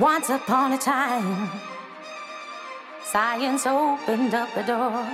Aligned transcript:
Once 0.00 0.30
upon 0.30 0.72
a 0.72 0.78
time, 0.78 1.50
science 3.02 3.66
opened 3.66 4.32
up 4.32 4.48
a 4.56 4.64
door. 4.64 5.04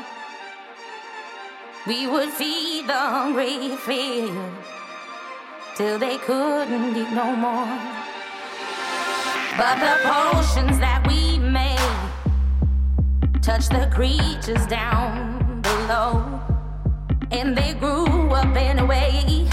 We 1.87 2.07
would 2.07 2.29
feed 2.29 2.87
the 2.87 2.93
hungry 2.93 3.77
field 3.77 4.53
till 5.75 5.99
they 5.99 6.19
couldn't 6.19 6.95
eat 6.95 7.11
no 7.13 7.35
more. 7.35 7.79
But 9.57 9.77
the 9.81 9.97
potions 10.05 10.79
that 10.81 11.03
we 11.09 11.39
made 11.39 11.79
touched 13.41 13.71
the 13.71 13.91
creatures 13.91 14.67
down 14.67 15.63
below, 15.63 16.41
and 17.31 17.57
they 17.57 17.73
grew 17.73 18.29
up 18.33 18.55
in 18.55 18.81
a 18.81 18.85
way 18.85 19.49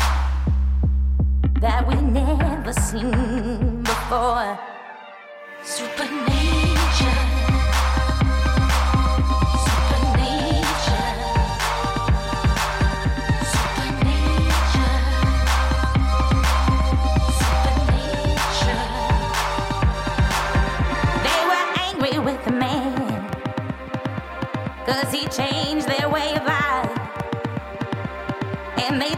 that 1.62 1.88
we 1.88 1.96
never 1.96 2.74
seen 2.74 3.82
before. 3.84 4.60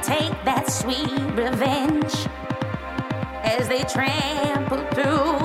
Take 0.04 0.44
that 0.44 0.70
sweet 0.70 1.10
revenge 1.32 2.14
as 3.44 3.70
they 3.70 3.84
trample 3.84 4.86
through 4.92 5.43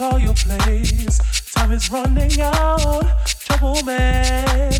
call 0.00 0.18
your 0.18 0.32
place. 0.32 1.18
Time 1.52 1.72
is 1.72 1.90
running 1.90 2.40
out. 2.40 3.04
Trouble 3.26 3.82
man, 3.84 4.72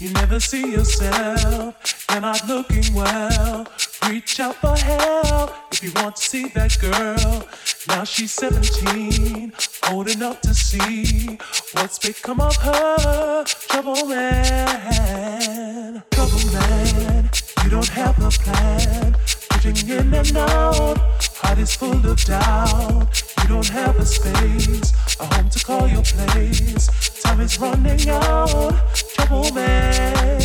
you 0.00 0.10
never 0.14 0.40
see 0.40 0.72
yourself. 0.72 1.74
You're 2.10 2.22
not 2.22 2.48
looking 2.48 2.94
well. 2.94 3.66
Reach 4.08 4.40
out 4.40 4.56
for 4.56 4.74
help 4.74 5.52
if 5.72 5.82
you 5.82 5.92
want 5.96 6.16
to 6.16 6.22
see 6.22 6.48
that 6.54 6.78
girl. 6.80 7.46
Now 7.86 8.04
she's 8.04 8.32
17, 8.32 9.52
old 9.90 10.08
enough 10.08 10.40
to 10.40 10.54
see 10.54 11.38
what's 11.72 11.98
become 11.98 12.40
of 12.40 12.56
her. 12.56 13.44
Trouble 13.44 14.06
man, 14.06 16.02
trouble 16.12 16.46
man, 16.50 17.30
you 17.62 17.68
don't 17.68 17.88
have 17.88 18.16
a 18.24 18.30
plan. 18.30 19.16
In 19.64 20.12
and 20.12 20.36
out, 20.36 20.98
heart 21.36 21.58
is 21.58 21.76
full 21.76 22.04
of 22.04 22.24
doubt. 22.24 23.22
You 23.42 23.48
don't 23.48 23.68
have 23.68 23.96
a 23.96 24.04
space, 24.04 24.92
a 25.20 25.24
home 25.24 25.48
to 25.50 25.64
call 25.64 25.86
your 25.86 26.02
place. 26.02 27.22
Time 27.22 27.40
is 27.40 27.60
running 27.60 28.08
out, 28.08 28.74
trouble 29.14 29.54
man. 29.54 30.42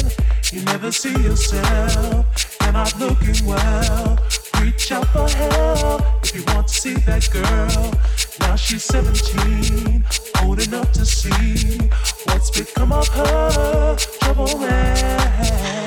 You 0.52 0.62
never 0.66 0.92
see 0.92 1.18
yourself, 1.24 2.58
you're 2.62 2.72
not 2.72 2.96
looking 3.00 3.44
well. 3.44 4.20
Reach 4.62 4.92
out 4.92 5.08
for 5.08 5.28
help 5.28 6.04
if 6.24 6.36
you 6.36 6.44
want 6.54 6.68
to 6.68 6.74
see 6.76 6.94
that 6.94 7.28
girl. 7.34 7.94
Now 8.42 8.56
she's 8.56 8.84
17, 8.84 10.06
old 10.44 10.62
enough 10.62 10.92
to 10.92 11.04
see 11.04 11.90
what's 12.26 12.52
become 12.52 12.92
of 12.92 13.08
her. 13.08 13.96
Trouble 14.22 14.60
man. 14.60 15.87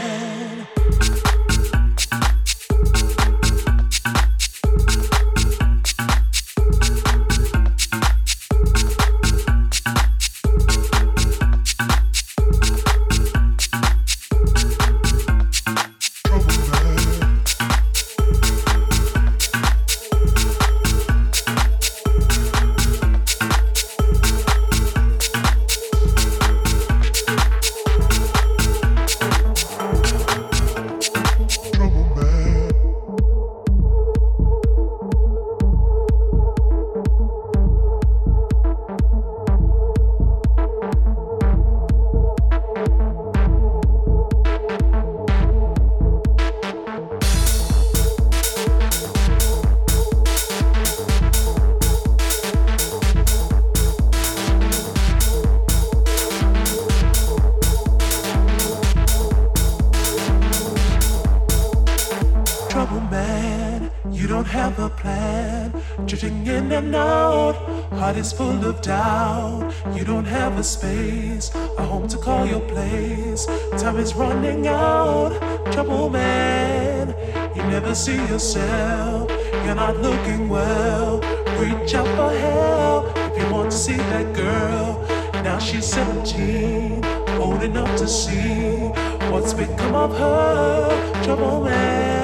Have 64.51 64.79
a 64.81 64.91
plan. 64.91 65.73
Drifting 66.07 66.45
in 66.47 66.73
and 66.73 66.95
out. 66.95 67.55
Heart 67.93 68.17
is 68.17 68.33
full 68.33 68.65
of 68.67 68.83
doubt. 68.83 69.73
You 69.95 70.05
don't 70.05 70.25
have 70.25 70.59
a 70.59 70.65
space, 70.65 71.55
a 71.79 71.85
home 71.85 72.09
to 72.09 72.19
call 72.19 72.47
your 72.47 72.61
place. 72.61 73.47
Time 73.79 73.99
is 73.99 74.15
running 74.15 74.67
out. 74.67 75.33
Trouble 75.73 76.11
man. 76.11 77.15
You 77.55 77.63
never 77.75 77.95
see 77.95 78.21
yourself. 78.33 79.31
You're 79.65 79.77
not 79.77 79.97
looking 79.99 80.49
well. 80.49 81.21
Reach 81.61 81.95
out 81.95 82.11
for 82.19 82.33
help 82.47 83.05
if 83.17 83.39
you 83.39 83.47
want 83.55 83.71
to 83.71 83.77
see 83.77 83.97
that 84.13 84.35
girl. 84.35 85.07
Now 85.45 85.59
she's 85.59 85.87
17, 85.87 87.05
old 87.39 87.63
enough 87.63 87.97
to 87.99 88.09
see 88.09 88.89
what's 89.31 89.55
become 89.55 89.95
of 89.95 90.13
her. 90.19 91.23
Trouble 91.23 91.65
man. 91.65 92.20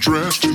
dressed. 0.00 0.49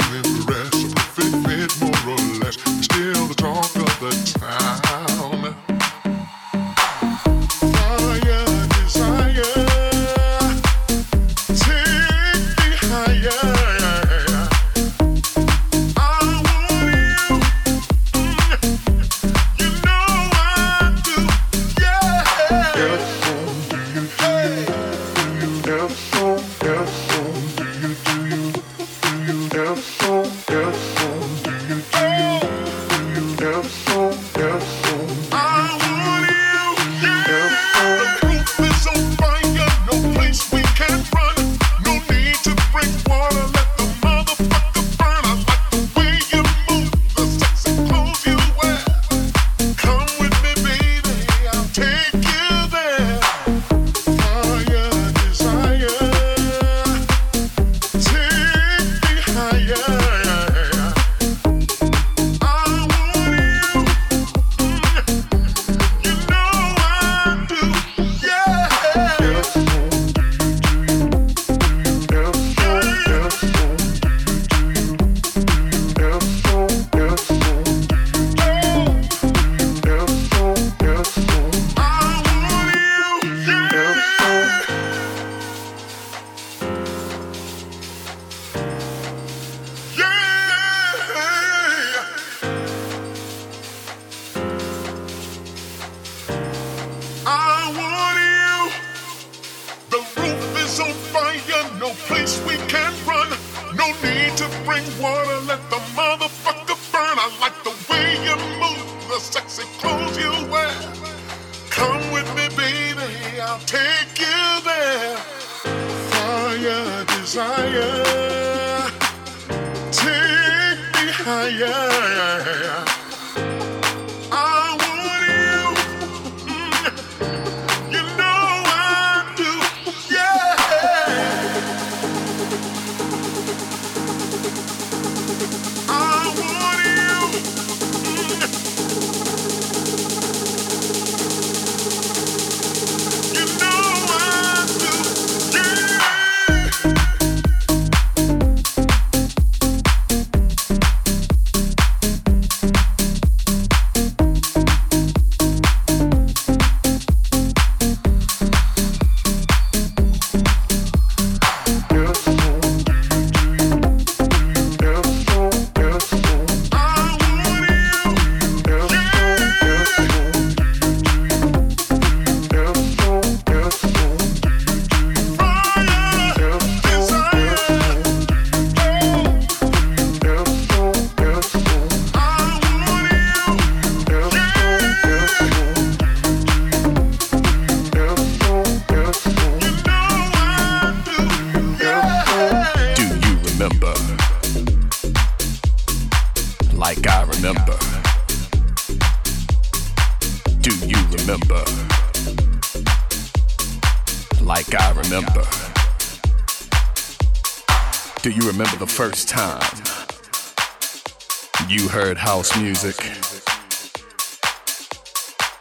Music 212.65 212.95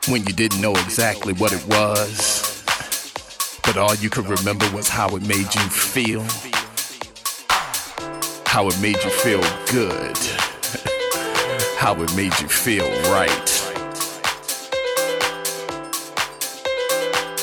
when 0.09 0.25
you 0.27 0.33
didn't 0.33 0.59
know 0.63 0.73
exactly 0.73 1.35
what 1.35 1.53
it 1.53 1.63
was, 1.67 2.65
but 3.63 3.77
all 3.77 3.95
you 3.97 4.09
could 4.09 4.27
remember 4.27 4.67
was 4.71 4.89
how 4.89 5.15
it 5.15 5.21
made 5.29 5.55
you 5.55 5.69
feel, 5.69 6.23
how 8.47 8.69
it 8.69 8.81
made 8.81 8.97
you 9.05 9.11
feel 9.11 9.43
good, 9.71 10.17
how 11.77 11.95
it 12.01 12.17
made 12.17 12.33
you 12.41 12.49
feel 12.49 12.89
right. 13.13 13.51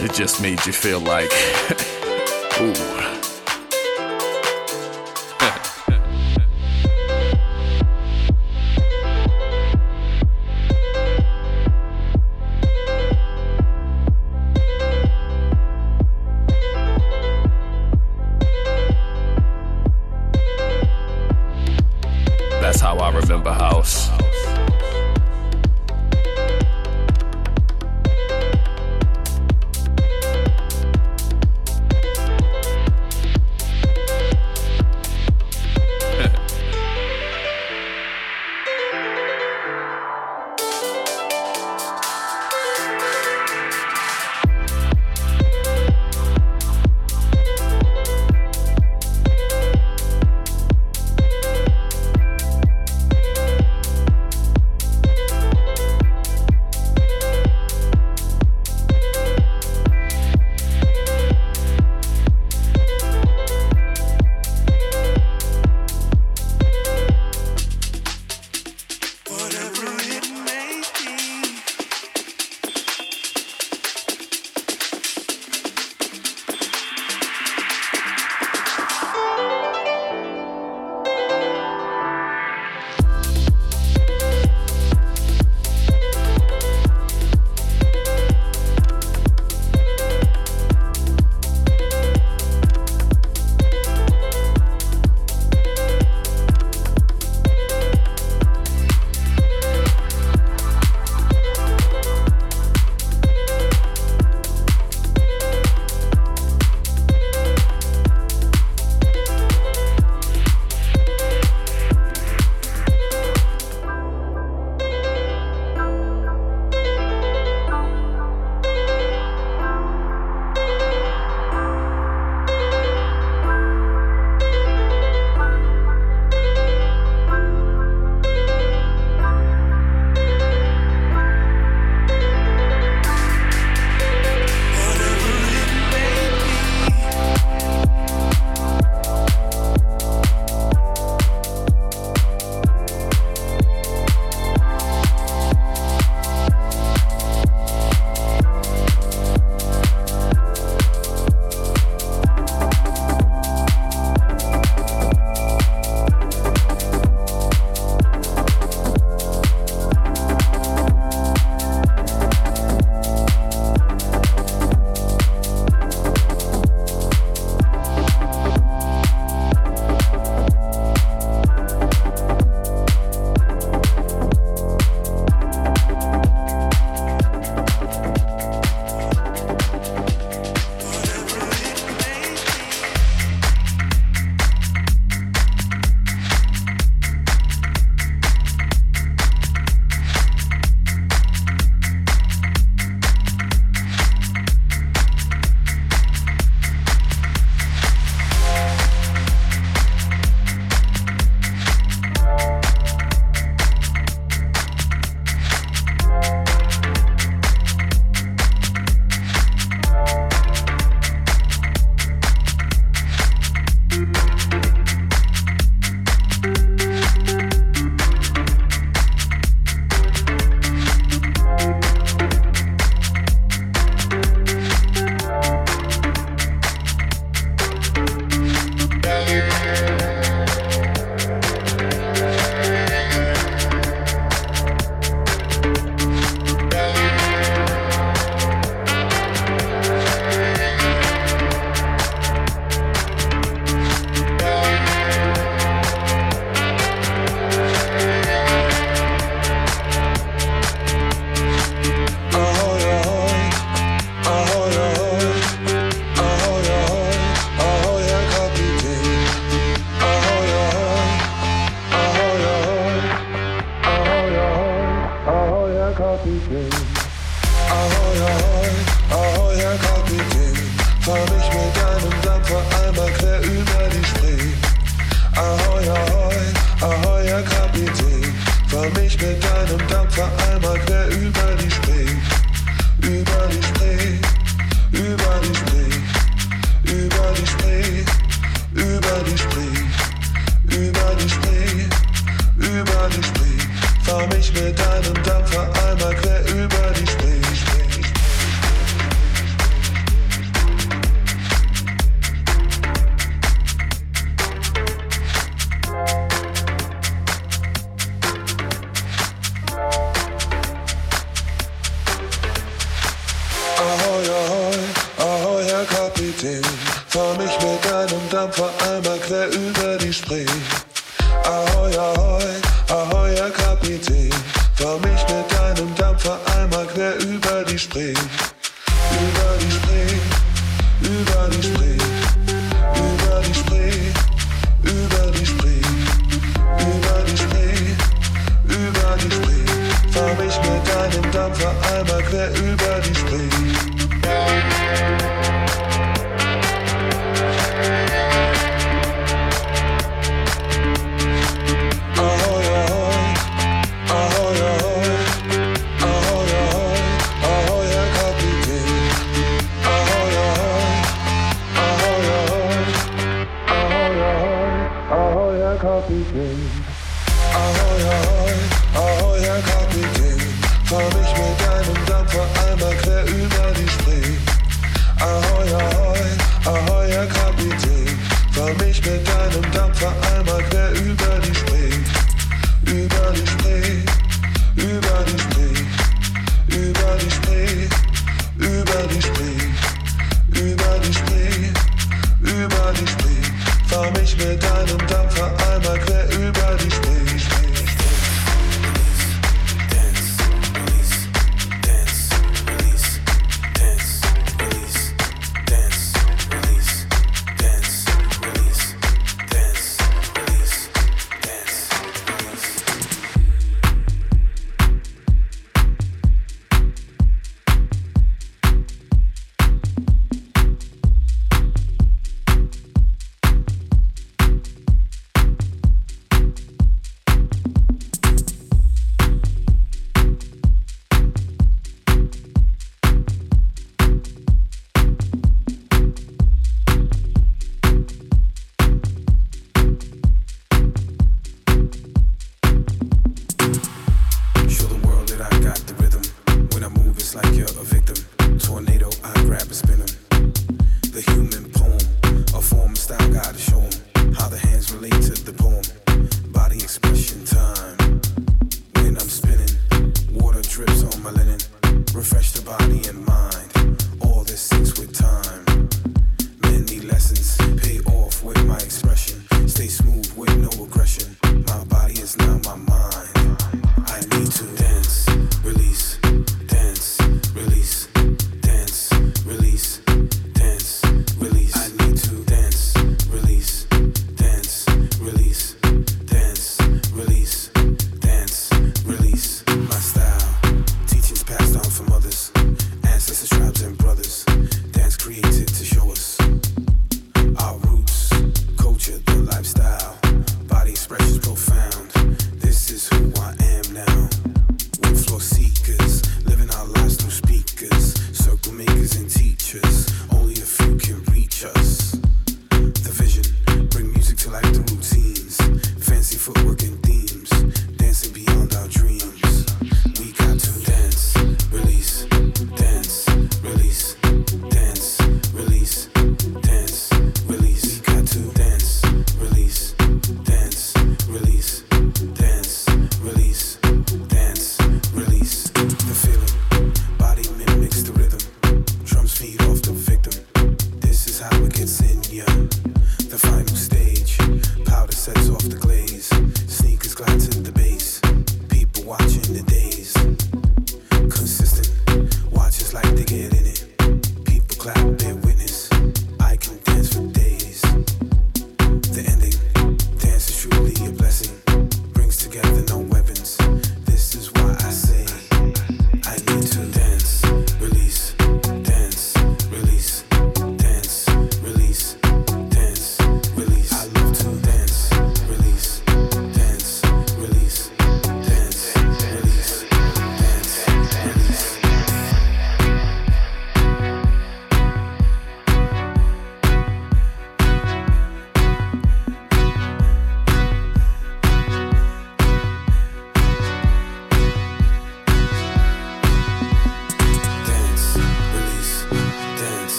It 0.00 0.14
just 0.14 0.40
made 0.40 0.64
you 0.64 0.72
feel 0.72 1.00
like, 1.00 1.30
ooh. 2.58 3.11